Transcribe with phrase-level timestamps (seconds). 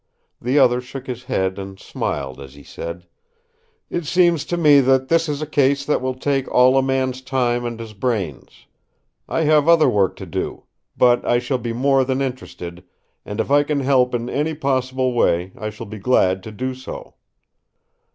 [0.41, 3.05] The other shook his head and smiled as he said:
[3.87, 7.21] "It seems to me that this is a case that will take all a man's
[7.21, 8.65] time and his brains.
[9.29, 10.63] I have other work to do;
[10.97, 12.83] but I shall be more than interested,
[13.25, 16.73] and if I can help in any possible way I shall be glad to do
[16.73, 17.13] so!"